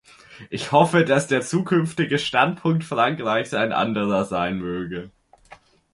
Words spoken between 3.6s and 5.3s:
anderer sein möge.